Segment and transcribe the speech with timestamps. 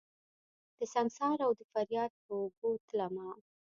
[0.77, 3.27] دسنګسار اودفریاد په اوږو تلمه